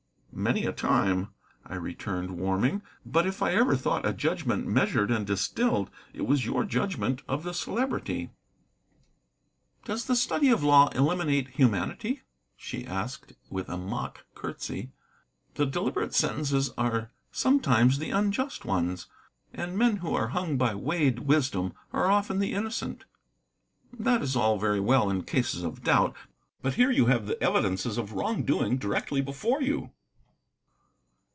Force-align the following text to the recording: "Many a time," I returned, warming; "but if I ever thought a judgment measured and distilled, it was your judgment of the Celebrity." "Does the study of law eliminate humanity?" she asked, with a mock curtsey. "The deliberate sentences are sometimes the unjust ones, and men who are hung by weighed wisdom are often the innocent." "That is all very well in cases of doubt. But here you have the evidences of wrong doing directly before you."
"Many 0.33 0.65
a 0.65 0.71
time," 0.71 1.33
I 1.65 1.75
returned, 1.75 2.39
warming; 2.39 2.81
"but 3.05 3.27
if 3.27 3.43
I 3.43 3.53
ever 3.53 3.75
thought 3.75 4.07
a 4.07 4.13
judgment 4.13 4.65
measured 4.65 5.11
and 5.11 5.27
distilled, 5.27 5.91
it 6.13 6.23
was 6.25 6.45
your 6.45 6.63
judgment 6.63 7.21
of 7.27 7.43
the 7.43 7.53
Celebrity." 7.53 8.31
"Does 9.85 10.05
the 10.05 10.15
study 10.15 10.49
of 10.49 10.63
law 10.63 10.87
eliminate 10.95 11.49
humanity?" 11.49 12.21
she 12.55 12.87
asked, 12.87 13.33
with 13.51 13.69
a 13.69 13.77
mock 13.77 14.25
curtsey. 14.33 14.89
"The 15.55 15.65
deliberate 15.67 16.15
sentences 16.15 16.71
are 16.75 17.11
sometimes 17.31 17.99
the 17.99 18.09
unjust 18.09 18.65
ones, 18.65 19.07
and 19.53 19.77
men 19.77 19.97
who 19.97 20.15
are 20.15 20.29
hung 20.29 20.57
by 20.57 20.73
weighed 20.73 21.19
wisdom 21.19 21.73
are 21.93 22.09
often 22.09 22.39
the 22.39 22.53
innocent." 22.53 23.05
"That 23.99 24.23
is 24.23 24.35
all 24.35 24.57
very 24.57 24.79
well 24.79 25.07
in 25.11 25.21
cases 25.23 25.61
of 25.61 25.83
doubt. 25.83 26.15
But 26.63 26.75
here 26.75 26.89
you 26.89 27.07
have 27.07 27.27
the 27.27 27.41
evidences 27.43 27.97
of 27.99 28.13
wrong 28.13 28.43
doing 28.43 28.77
directly 28.77 29.21
before 29.21 29.61
you." 29.61 29.91